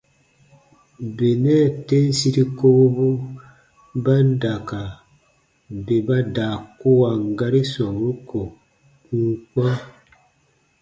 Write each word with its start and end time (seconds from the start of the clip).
Benɛ 1.15 1.55
tem 1.87 2.05
siri 2.17 2.43
kowobu 2.57 3.07
ba 4.03 4.15
n 4.25 4.27
da 4.41 4.53
ka 4.69 4.81
bè 5.85 5.95
ba 6.07 6.17
daa 6.35 6.55
kuwan 6.79 7.19
gari 7.39 7.61
sɔmburu 7.73 8.13
ko 8.29 8.41
n 9.13 9.21
n 9.29 9.33
kpã. 9.49 9.69